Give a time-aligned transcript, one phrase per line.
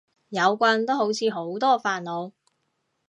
[0.29, 2.31] 有棍都好似好多煩惱